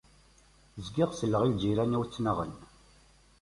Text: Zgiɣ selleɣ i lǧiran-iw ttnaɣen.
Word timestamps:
Zgiɣ 0.85 1.09
selleɣ 1.13 1.41
i 1.43 1.49
lǧiran-iw 1.53 2.03
ttnaɣen. 2.05 2.53